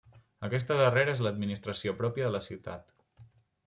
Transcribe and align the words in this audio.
Aquesta 0.47 0.77
darrera 0.79 1.15
és 1.19 1.23
l'administració 1.27 1.97
pròpia 2.03 2.29
de 2.29 2.35
la 2.41 2.45
ciutat. 2.51 3.01